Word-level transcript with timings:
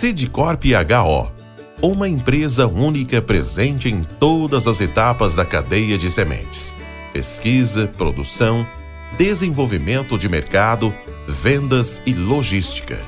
Sidcorp 0.00 0.64
HO, 0.64 1.30
uma 1.82 2.08
empresa 2.08 2.66
única 2.66 3.20
presente 3.20 3.90
em 3.90 4.02
todas 4.02 4.66
as 4.66 4.80
etapas 4.80 5.34
da 5.34 5.44
cadeia 5.44 5.98
de 5.98 6.10
sementes: 6.10 6.74
pesquisa, 7.12 7.86
produção, 7.86 8.66
desenvolvimento 9.18 10.16
de 10.16 10.26
mercado, 10.26 10.90
vendas 11.28 12.00
e 12.06 12.14
logística. 12.14 12.98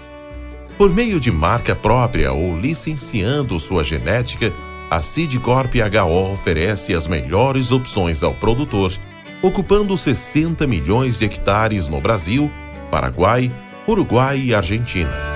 Por 0.76 0.92
meio 0.92 1.18
de 1.18 1.32
marca 1.32 1.74
própria 1.74 2.30
ou 2.34 2.60
licenciando 2.60 3.59
sua 3.59 3.82
genética, 3.82 4.52
a 4.90 5.00
Sidcorp 5.00 5.72
HO 5.77 6.32
oferece 6.34 6.95
as 6.95 7.06
melhores 7.06 7.72
opções 7.72 8.22
ao 8.22 8.34
produtor, 8.34 8.93
ocupando 9.40 9.96
60 9.96 10.66
milhões 10.66 11.18
de 11.18 11.24
hectares 11.24 11.88
no 11.88 12.02
Brasil, 12.02 12.52
Paraguai, 12.90 13.50
Uruguai 13.88 14.38
e 14.38 14.54
Argentina. 14.54 15.31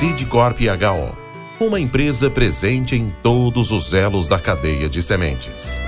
Sidcorp 0.00 0.58
HO, 0.60 1.14
uma 1.62 1.78
empresa 1.78 2.30
presente 2.30 2.96
em 2.96 3.12
todos 3.22 3.70
os 3.70 3.92
elos 3.92 4.26
da 4.28 4.38
cadeia 4.40 4.88
de 4.88 5.02
sementes. 5.02 5.78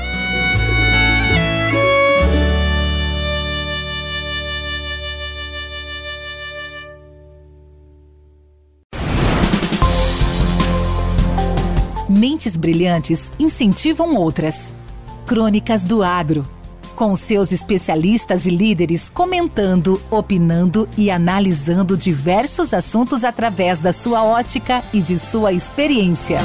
Mentes 12.07 12.55
brilhantes 12.55 13.33
incentivam 13.39 14.15
outras. 14.17 14.75
Crônicas 15.25 15.83
do 15.83 16.03
Agro. 16.03 16.47
Com 16.97 17.17
seus 17.17 17.53
especialistas 17.53 18.47
e 18.47 18.51
líderes 18.51 19.09
comentando, 19.09 20.01
opinando 20.11 20.89
e 20.97 21.11
analisando 21.11 21.97
diversos 21.97 22.75
assuntos 22.75 23.25
através 23.25 23.81
da 23.81 23.93
sua 23.93 24.23
ótica 24.23 24.83
e 24.93 25.01
de 25.01 25.19
sua 25.19 25.53
experiência. 25.53 26.39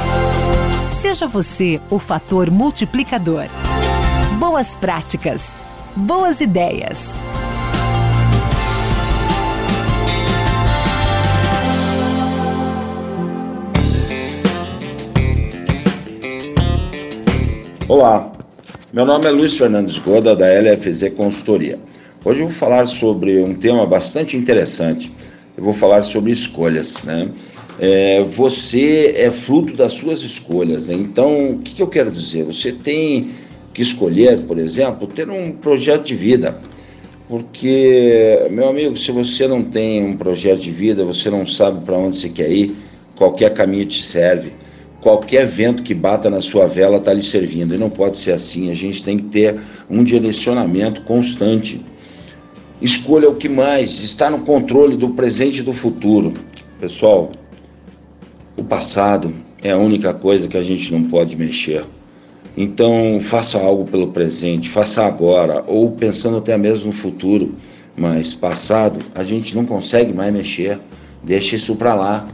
Seja 0.89 1.27
você 1.27 1.79
o 1.89 1.99
fator 1.99 2.49
multiplicador. 2.49 3.45
Boas 4.39 4.75
práticas. 4.75 5.55
Boas 5.95 6.41
ideias. 6.41 7.15
Olá, 17.89 18.31
meu 18.97 19.05
nome 19.05 19.27
é 19.27 19.29
Luiz 19.29 19.55
Fernandes 19.55 19.99
Goda, 19.99 20.35
da 20.35 20.47
LFZ 20.47 21.11
Consultoria. 21.15 21.77
Hoje 22.25 22.41
eu 22.41 22.47
vou 22.47 22.55
falar 22.55 22.87
sobre 22.87 23.43
um 23.43 23.53
tema 23.53 23.85
bastante 23.85 24.35
interessante. 24.35 25.11
Eu 25.55 25.63
vou 25.63 25.73
falar 25.75 26.01
sobre 26.01 26.31
escolhas, 26.31 27.03
né? 27.03 27.29
É, 27.79 28.23
você 28.23 29.13
é 29.15 29.29
fruto 29.29 29.75
das 29.75 29.93
suas 29.93 30.23
escolhas. 30.23 30.87
Né? 30.87 30.95
Então, 30.95 31.51
o 31.51 31.59
que, 31.59 31.75
que 31.75 31.83
eu 31.83 31.85
quero 31.85 32.09
dizer? 32.09 32.45
Você 32.45 32.71
tem 32.71 33.33
que 33.71 33.83
escolher, 33.83 34.39
por 34.47 34.57
exemplo, 34.57 35.07
ter 35.07 35.29
um 35.29 35.51
projeto 35.51 36.05
de 36.05 36.15
vida. 36.15 36.59
Porque, 37.29 38.47
meu 38.49 38.67
amigo, 38.67 38.97
se 38.97 39.11
você 39.11 39.47
não 39.47 39.61
tem 39.61 40.03
um 40.03 40.17
projeto 40.17 40.61
de 40.61 40.71
vida, 40.71 41.05
você 41.05 41.29
não 41.29 41.45
sabe 41.45 41.85
para 41.85 41.95
onde 41.95 42.17
você 42.17 42.29
quer 42.29 42.49
ir, 42.49 42.75
qualquer 43.15 43.53
caminho 43.53 43.85
te 43.85 44.01
serve 44.01 44.53
qualquer 45.01 45.45
vento 45.45 45.83
que 45.83 45.93
bata 45.93 46.29
na 46.29 46.41
sua 46.41 46.67
vela 46.67 46.97
está 46.97 47.13
lhe 47.13 47.23
servindo. 47.23 47.73
E 47.73 47.77
não 47.77 47.89
pode 47.89 48.17
ser 48.17 48.31
assim. 48.31 48.71
A 48.71 48.73
gente 48.73 49.03
tem 49.03 49.17
que 49.17 49.25
ter 49.25 49.59
um 49.89 50.03
direcionamento 50.03 51.01
constante. 51.01 51.83
Escolha 52.81 53.29
o 53.29 53.35
que 53.35 53.49
mais 53.49 54.03
está 54.03 54.29
no 54.29 54.39
controle 54.39 54.95
do 54.95 55.09
presente 55.09 55.59
e 55.59 55.63
do 55.63 55.73
futuro. 55.73 56.33
Pessoal, 56.79 57.31
o 58.55 58.63
passado 58.63 59.33
é 59.63 59.71
a 59.71 59.77
única 59.77 60.13
coisa 60.13 60.47
que 60.47 60.57
a 60.57 60.61
gente 60.61 60.91
não 60.91 61.03
pode 61.03 61.35
mexer. 61.35 61.85
Então, 62.55 63.19
faça 63.21 63.59
algo 63.59 63.85
pelo 63.85 64.07
presente, 64.07 64.69
faça 64.69 65.05
agora, 65.05 65.63
ou 65.67 65.91
pensando 65.91 66.37
até 66.37 66.57
mesmo 66.57 66.87
no 66.87 66.91
futuro. 66.91 67.53
Mas 67.95 68.33
passado, 68.33 69.03
a 69.13 69.23
gente 69.23 69.55
não 69.55 69.65
consegue 69.65 70.13
mais 70.13 70.33
mexer. 70.33 70.79
Deixe 71.23 71.55
isso 71.55 71.75
para 71.75 71.95
lá. 71.95 72.27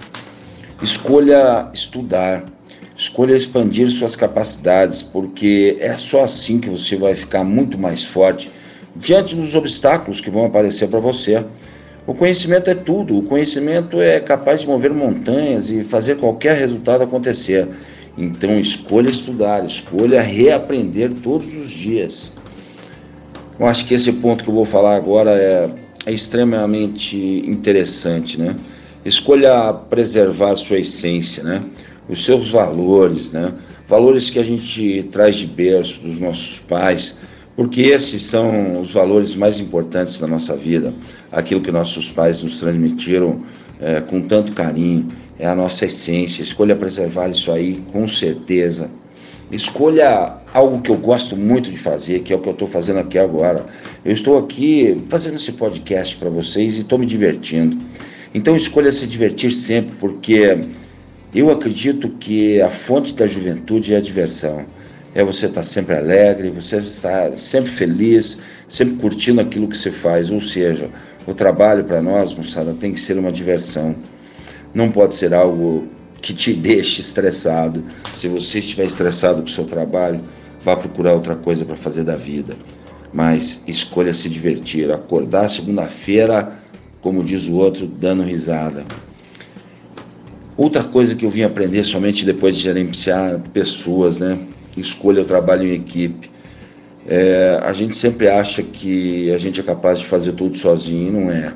Escolha 0.84 1.70
estudar, 1.74 2.44
escolha 2.98 3.34
expandir 3.34 3.90
suas 3.90 4.18
capacidades, 4.18 5.02
porque 5.02 5.78
é 5.80 5.96
só 5.96 6.26
assim 6.26 6.60
que 6.60 6.70
você 6.70 6.98
vai 6.98 7.16
ficar 7.16 7.46
muito 7.46 7.78
mais 7.78 8.04
forte 8.04 8.52
diante 8.94 9.34
dos 9.34 9.56
obstáculos 9.56 10.20
que 10.20 10.30
vão 10.30 10.46
aparecer 10.46 10.90
para 10.90 11.00
você. 11.00 11.42
O 12.06 12.14
conhecimento 12.14 12.70
é 12.70 12.76
tudo, 12.76 13.18
o 13.18 13.24
conhecimento 13.24 14.02
é 14.02 14.20
capaz 14.20 14.60
de 14.60 14.68
mover 14.68 14.92
montanhas 14.92 15.72
e 15.72 15.86
fazer 15.86 16.18
qualquer 16.18 16.58
resultado 16.58 17.02
acontecer. 17.02 17.66
Então 18.18 18.60
escolha 18.60 19.10
estudar, 19.10 19.66
escolha 19.66 20.22
reaprender 20.22 21.14
todos 21.24 21.56
os 21.56 21.70
dias. 21.70 22.34
Eu 23.58 23.68
acho 23.68 23.86
que 23.86 23.94
esse 23.94 24.12
ponto 24.12 24.44
que 24.44 24.50
eu 24.50 24.54
vou 24.54 24.66
falar 24.66 24.98
agora 24.98 25.32
é, 25.32 25.70
é 26.08 26.12
extremamente 26.12 27.18
interessante, 27.48 28.38
né? 28.38 28.54
Escolha 29.06 29.74
preservar 29.74 30.56
sua 30.56 30.80
essência, 30.80 31.44
né? 31.44 31.64
Os 32.08 32.24
seus 32.24 32.52
valores, 32.52 33.32
né? 33.32 33.54
Valores 33.88 34.30
que 34.30 34.40
a 34.40 34.44
gente 34.44 35.04
traz 35.12 35.36
de 35.36 35.48
berço 35.48 36.02
dos 36.02 36.20
nossos 36.20 36.60
pais, 36.60 37.18
porque 37.56 37.82
esses 37.82 38.24
são 38.24 38.80
os 38.80 38.94
valores 38.94 39.36
mais 39.36 39.60
importantes 39.60 40.20
da 40.20 40.28
nossa 40.28 40.56
vida. 40.56 40.94
Aquilo 41.32 41.62
que 41.62 41.72
nossos 41.72 42.10
pais 42.10 42.42
nos 42.42 42.60
transmitiram 42.60 43.44
é, 43.80 44.00
com 44.02 44.22
tanto 44.22 44.54
carinho, 44.54 45.10
é 45.38 45.46
a 45.46 45.56
nossa 45.56 45.86
essência. 45.86 46.42
Escolha 46.42 46.76
preservar 46.76 47.28
isso 47.28 47.52
aí 47.52 47.84
com 47.92 48.08
certeza. 48.08 48.90
Escolha 49.52 50.38
algo 50.54 50.82
que 50.82 50.90
eu 50.90 50.98
gosto 50.98 51.36
muito 51.36 51.70
de 51.70 51.78
fazer, 51.78 52.22
que 52.22 52.34
é 52.34 52.36
o 52.36 52.40
que 52.40 52.48
eu 52.48 52.54
estou 52.54 52.68
fazendo 52.68 53.00
aqui 53.00 53.20
agora. 53.20 53.66
Eu 54.04 54.14
estou 54.14 54.38
aqui 54.38 55.00
fazendo 55.10 55.36
esse 55.36 55.52
podcast 55.52 56.16
para 56.16 56.30
vocês 56.30 56.78
e 56.78 56.80
estou 56.80 56.98
me 56.98 57.06
divertindo. 57.06 57.78
Então 58.34 58.58
escolha 58.58 58.92
se 58.92 59.06
divertir 59.06 59.52
sempre, 59.52 59.96
porque 60.00 60.66
eu 61.34 61.52
acredito 61.52 62.10
que 62.10 62.60
a 62.62 62.70
fonte 62.70 63.14
da 63.14 63.28
juventude 63.28 63.94
é 63.94 63.98
a 63.98 64.02
diversão. 64.02 64.66
É 65.14 65.24
você 65.24 65.46
estar 65.46 65.62
sempre 65.62 65.96
alegre, 65.96 66.50
você 66.50 66.78
estar 66.78 67.36
sempre 67.38 67.70
feliz, 67.70 68.40
sempre 68.68 68.96
curtindo 68.96 69.40
aquilo 69.40 69.68
que 69.68 69.78
você 69.78 69.92
faz. 69.92 70.32
Ou 70.32 70.42
seja, 70.42 70.90
o 71.28 71.34
trabalho 71.36 71.84
para 71.84 72.02
nós, 72.02 72.34
moçada, 72.34 72.74
tem 72.74 72.92
que 72.92 73.00
ser 73.00 73.18
uma 73.20 73.32
diversão. 73.32 73.96
Não 74.74 74.92
pode 74.92 75.14
ser 75.14 75.34
algo 75.36 75.88
que 76.20 76.34
te 76.34 76.54
deixe 76.56 77.02
estressado. 77.02 77.84
Se 78.16 78.28
você 78.28 78.58
estiver 78.58 78.86
estressado 78.86 79.42
com 79.44 79.48
o 79.48 79.52
seu 79.52 79.66
trabalho, 79.66 80.22
vá 80.64 80.76
procurar 80.76 81.14
outra 81.14 81.36
coisa 81.36 81.64
para 81.64 81.76
fazer 81.76 82.04
da 82.04 82.16
vida. 82.16 82.56
Mas 83.14 83.62
escolha 83.68 84.16
se 84.16 84.28
divertir. 84.28 84.92
Acordar 84.92 85.50
segunda-feira 85.50 86.58
como 87.04 87.22
diz 87.22 87.50
o 87.50 87.56
outro, 87.56 87.86
dando 87.86 88.24
risada. 88.24 88.86
Outra 90.56 90.84
coisa 90.84 91.14
que 91.14 91.26
eu 91.26 91.30
vim 91.30 91.44
aprender 91.44 91.84
somente 91.84 92.26
depois 92.26 92.56
de 92.56 92.62
gerenciar 92.62 93.42
pessoas, 93.52 94.20
né? 94.20 94.40
Escolha 94.78 95.22
o 95.22 95.26
trabalho 95.26 95.68
em 95.68 95.74
equipe. 95.74 96.32
É, 97.06 97.60
a 97.62 97.74
gente 97.74 97.98
sempre 97.98 98.30
acha 98.30 98.64
que 98.64 99.30
a 99.34 99.38
gente 99.38 99.60
é 99.60 99.64
capaz 99.64 100.00
de 100.00 100.06
fazer 100.06 100.32
tudo 100.32 100.58
sozinho, 100.58 101.12
não 101.12 101.30
é. 101.30 101.54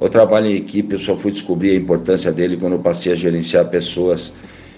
O 0.00 0.08
trabalho 0.08 0.46
em 0.46 0.56
equipe, 0.56 0.94
eu 0.94 0.98
só 0.98 1.14
fui 1.14 1.30
descobrir 1.30 1.72
a 1.72 1.74
importância 1.74 2.32
dele 2.32 2.56
quando 2.56 2.72
eu 2.72 2.78
passei 2.78 3.12
a 3.12 3.14
gerenciar 3.14 3.68
pessoas. 3.68 4.32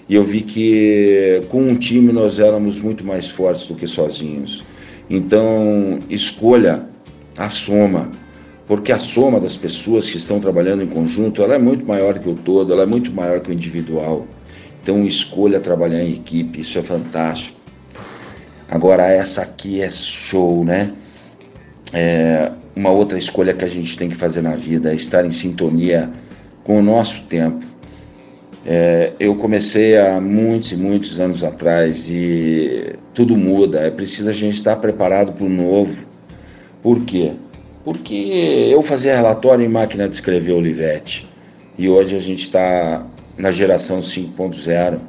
E 0.09 0.15
eu 0.15 0.23
vi 0.23 0.41
que 0.41 1.43
com 1.47 1.61
um 1.61 1.75
time 1.75 2.11
nós 2.11 2.39
éramos 2.39 2.81
muito 2.81 3.05
mais 3.05 3.29
fortes 3.29 3.67
do 3.67 3.75
que 3.75 3.87
sozinhos. 3.87 4.65
Então, 5.09 5.99
escolha 6.09 6.83
a 7.37 7.49
soma 7.49 8.11
porque 8.69 8.91
a 8.91 8.99
soma 8.99 9.39
das 9.39 9.57
pessoas 9.57 10.07
que 10.07 10.17
estão 10.17 10.39
trabalhando 10.39 10.83
em 10.83 10.87
conjunto 10.87 11.41
ela 11.41 11.55
é 11.55 11.57
muito 11.57 11.83
maior 11.87 12.19
que 12.19 12.29
o 12.29 12.35
todo, 12.35 12.71
ela 12.71 12.83
é 12.83 12.85
muito 12.85 13.11
maior 13.11 13.39
que 13.39 13.49
o 13.49 13.53
individual. 13.53 14.27
Então 14.83 15.07
escolha 15.07 15.59
trabalhar 15.59 16.03
em 16.03 16.13
equipe, 16.13 16.61
isso 16.61 16.77
é 16.77 16.83
fantástico. 16.83 17.59
Agora 18.69 19.07
essa 19.07 19.41
aqui 19.41 19.81
é 19.81 19.89
show, 19.89 20.63
né? 20.63 20.93
É 21.91 22.51
uma 22.75 22.91
outra 22.91 23.17
escolha 23.17 23.55
que 23.55 23.65
a 23.65 23.67
gente 23.67 23.97
tem 23.97 24.07
que 24.07 24.15
fazer 24.15 24.43
na 24.43 24.55
vida 24.55 24.91
é 24.91 24.95
estar 24.95 25.25
em 25.25 25.31
sintonia 25.31 26.07
com 26.63 26.77
o 26.77 26.83
nosso 26.83 27.23
tempo. 27.23 27.65
É, 28.63 29.13
eu 29.19 29.33
comecei 29.33 29.97
há 29.97 30.21
muitos 30.21 30.73
e 30.73 30.75
muitos 30.77 31.19
anos 31.19 31.43
atrás 31.43 32.07
e 32.07 32.93
tudo 33.15 33.35
muda. 33.35 33.79
É 33.79 33.89
preciso 33.89 34.29
a 34.29 34.33
gente 34.33 34.57
estar 34.57 34.75
preparado 34.75 35.33
para 35.33 35.43
o 35.43 35.49
novo. 35.49 36.05
Por 36.83 37.01
quê? 37.03 37.33
Porque 37.83 38.13
eu 38.71 38.83
fazia 38.83 39.15
relatório 39.15 39.65
em 39.65 39.69
máquina 39.69 40.07
de 40.07 40.13
escrever 40.13 40.51
Olivetti 40.51 41.25
e 41.77 41.87
hoje 41.87 42.15
a 42.15 42.19
gente 42.19 42.41
está 42.41 43.05
na 43.37 43.51
geração 43.51 44.01
5.0. 44.01 44.99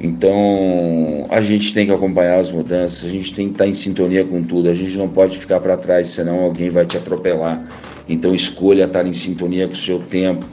Então 0.00 1.26
a 1.30 1.40
gente 1.40 1.72
tem 1.72 1.86
que 1.86 1.92
acompanhar 1.92 2.38
as 2.38 2.50
mudanças, 2.50 3.04
a 3.04 3.10
gente 3.10 3.34
tem 3.34 3.48
que 3.48 3.54
estar 3.54 3.66
em 3.66 3.74
sintonia 3.74 4.24
com 4.24 4.42
tudo, 4.42 4.68
a 4.68 4.74
gente 4.74 4.96
não 4.96 5.08
pode 5.08 5.38
ficar 5.38 5.60
para 5.60 5.76
trás, 5.76 6.08
senão 6.08 6.40
alguém 6.40 6.70
vai 6.70 6.86
te 6.86 6.96
atropelar. 6.96 7.66
Então 8.08 8.34
escolha 8.34 8.84
estar 8.84 9.06
em 9.06 9.12
sintonia 9.12 9.66
com 9.66 9.74
o 9.74 9.76
seu 9.76 9.98
tempo. 10.00 10.46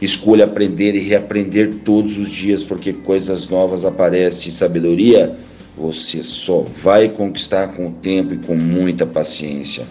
Escolha 0.00 0.44
aprender 0.44 0.94
e 0.94 1.00
reaprender 1.00 1.80
todos 1.84 2.16
os 2.16 2.30
dias, 2.30 2.62
porque 2.62 2.92
coisas 2.92 3.48
novas 3.48 3.84
aparecem. 3.84 4.50
Sabedoria 4.52 5.36
você 5.76 6.22
só 6.22 6.64
vai 6.82 7.08
conquistar 7.08 7.68
com 7.68 7.88
o 7.88 7.92
tempo 7.92 8.34
e 8.34 8.38
com 8.38 8.56
muita 8.56 9.06
paciência. 9.06 9.86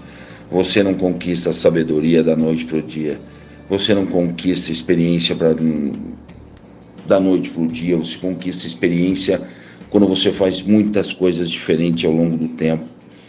Você 0.51 0.81
não 0.81 0.93
conquista 0.93 1.49
a 1.49 1.53
sabedoria 1.53 2.23
da 2.23 2.35
noite 2.35 2.65
para 2.65 2.77
o 2.77 2.81
dia. 2.81 3.19
Você 3.69 3.93
não 3.93 4.05
conquista 4.05 4.71
experiência 4.71 5.35
pra, 5.35 5.53
da 7.05 7.19
noite 7.19 7.49
para 7.49 7.63
o 7.63 7.67
dia. 7.67 7.97
Você 7.97 8.17
conquista 8.17 8.65
experiência 8.65 9.41
quando 9.89 10.07
você 10.07 10.31
faz 10.31 10.61
muitas 10.61 11.11
coisas 11.11 11.49
diferentes 11.49 12.05
ao 12.05 12.11
longo 12.11 12.37
do 12.37 12.47
tempo 12.49 12.85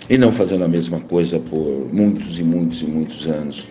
e 0.09 0.17
não 0.17 0.32
fazendo 0.32 0.65
a 0.65 0.69
mesma 0.69 1.00
coisa 1.00 1.38
por 1.38 1.88
muitos 1.93 2.38
e 2.38 2.43
muitos 2.43 2.82
e 2.82 2.87
muitos 2.87 3.26
anos. 3.26 3.69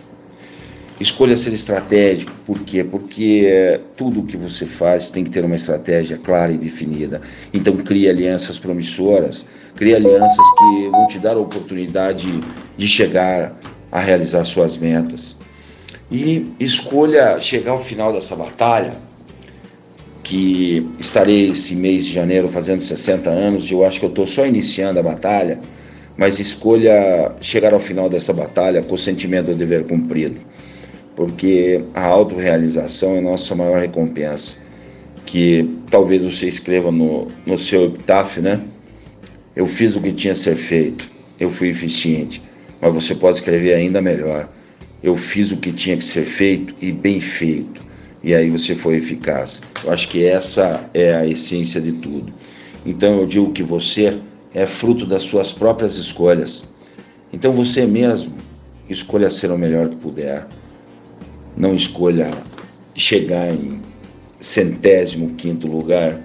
Escolha 1.00 1.36
ser 1.36 1.52
estratégico, 1.52 2.32
por 2.44 2.58
quê? 2.60 2.82
Porque 2.82 3.44
é, 3.46 3.80
tudo 3.96 4.24
que 4.24 4.36
você 4.36 4.66
faz 4.66 5.12
tem 5.12 5.22
que 5.22 5.30
ter 5.30 5.44
uma 5.44 5.54
estratégia 5.54 6.18
clara 6.18 6.50
e 6.50 6.58
definida. 6.58 7.22
Então 7.54 7.76
crie 7.76 8.08
alianças 8.08 8.58
promissoras, 8.58 9.46
crie 9.76 9.94
alianças 9.94 10.44
que 10.58 10.88
vão 10.90 11.06
te 11.06 11.20
dar 11.20 11.36
a 11.36 11.38
oportunidade 11.38 12.40
de 12.76 12.88
chegar 12.88 13.56
a 13.92 14.00
realizar 14.00 14.42
suas 14.42 14.76
metas. 14.76 15.36
E 16.10 16.50
escolha 16.58 17.38
chegar 17.38 17.72
ao 17.72 17.80
final 17.80 18.12
dessa 18.12 18.34
batalha, 18.34 18.96
que 20.24 20.84
estarei 20.98 21.50
esse 21.50 21.76
mês 21.76 22.06
de 22.06 22.12
janeiro 22.12 22.48
fazendo 22.48 22.80
60 22.80 23.30
anos, 23.30 23.70
e 23.70 23.72
eu 23.72 23.84
acho 23.84 24.00
que 24.00 24.04
eu 24.04 24.10
estou 24.10 24.26
só 24.26 24.44
iniciando 24.44 24.98
a 24.98 25.02
batalha, 25.02 25.60
mas 26.16 26.40
escolha 26.40 27.36
chegar 27.40 27.72
ao 27.72 27.78
final 27.78 28.08
dessa 28.08 28.32
batalha 28.32 28.82
com 28.82 28.96
o 28.96 28.98
sentimento 28.98 29.52
de 29.52 29.54
dever 29.54 29.86
cumprido 29.86 30.38
porque 31.18 31.82
a 31.94 32.04
autorrealização 32.04 33.16
é 33.16 33.18
a 33.18 33.22
nossa 33.22 33.52
maior 33.52 33.80
recompensa. 33.80 34.58
Que 35.26 35.68
talvez 35.90 36.22
você 36.22 36.46
escreva 36.46 36.92
no, 36.92 37.26
no 37.44 37.58
seu 37.58 37.86
epitáfio, 37.86 38.40
né? 38.40 38.60
Eu 39.56 39.66
fiz 39.66 39.96
o 39.96 40.00
que 40.00 40.12
tinha 40.12 40.30
a 40.30 40.36
ser 40.36 40.54
feito, 40.54 41.10
eu 41.40 41.50
fui 41.50 41.70
eficiente, 41.70 42.40
mas 42.80 42.94
você 42.94 43.16
pode 43.16 43.38
escrever 43.38 43.74
ainda 43.74 44.00
melhor. 44.00 44.48
Eu 45.02 45.16
fiz 45.16 45.50
o 45.50 45.56
que 45.56 45.72
tinha 45.72 45.96
que 45.96 46.04
ser 46.04 46.24
feito 46.24 46.72
e 46.80 46.92
bem 46.92 47.18
feito, 47.18 47.82
e 48.22 48.32
aí 48.32 48.48
você 48.48 48.76
foi 48.76 48.94
eficaz. 48.94 49.60
Eu 49.82 49.90
acho 49.90 50.08
que 50.10 50.24
essa 50.24 50.88
é 50.94 51.16
a 51.16 51.26
essência 51.26 51.80
de 51.80 51.90
tudo. 51.90 52.32
Então 52.86 53.18
eu 53.18 53.26
digo 53.26 53.50
que 53.50 53.64
você 53.64 54.16
é 54.54 54.68
fruto 54.68 55.04
das 55.04 55.24
suas 55.24 55.52
próprias 55.52 55.96
escolhas. 55.96 56.70
Então 57.32 57.50
você 57.50 57.84
mesmo 57.84 58.34
escolha 58.88 59.28
ser 59.28 59.50
o 59.50 59.58
melhor 59.58 59.88
que 59.88 59.96
puder 59.96 60.46
não 61.58 61.74
escolha 61.74 62.30
chegar 62.94 63.52
em 63.52 63.80
centésimo 64.40 65.34
quinto 65.34 65.66
lugar 65.66 66.20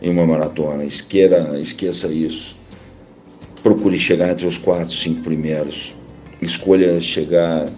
em 0.00 0.10
uma 0.10 0.24
maratona. 0.24 0.84
Esqueira, 0.84 1.58
esqueça 1.60 2.06
isso. 2.08 2.56
Procure 3.62 3.98
chegar 3.98 4.30
entre 4.30 4.46
os 4.46 4.58
quatro, 4.58 4.94
cinco 4.94 5.22
primeiros. 5.22 5.94
Escolha 6.40 7.00
chegar 7.00 7.68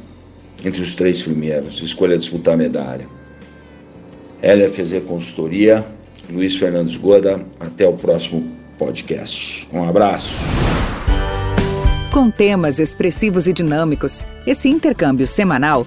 entre 0.63 0.83
os 0.83 0.95
três 0.95 1.23
primeiros. 1.23 1.81
Escolha 1.81 2.19
disputar 2.19 2.57
medalha. 2.57 3.07
LFZ 4.43 5.03
Consultoria, 5.07 5.85
Luiz 6.31 6.57
Fernandes 6.57 6.97
Goda. 6.97 7.45
Até 7.59 7.89
o 7.89 7.95
próximo 7.95 8.47
podcast. 8.79 9.67
Um 9.73 9.89
abraço. 9.89 10.35
Com 12.13 12.31
temas 12.31 12.79
expressivos 12.79 13.47
e 13.49 13.53
dinâmicos, 13.53 14.25
esse 14.47 14.69
intercâmbio 14.69 15.27
semanal 15.27 15.87